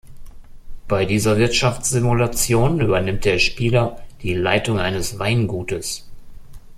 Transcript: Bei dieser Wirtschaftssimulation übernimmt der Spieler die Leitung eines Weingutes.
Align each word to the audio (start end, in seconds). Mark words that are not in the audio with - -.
Bei 0.87 1.05
dieser 1.05 1.37
Wirtschaftssimulation 1.37 2.79
übernimmt 2.79 3.23
der 3.23 3.37
Spieler 3.37 4.01
die 4.23 4.33
Leitung 4.33 4.79
eines 4.79 5.19
Weingutes. 5.19 6.09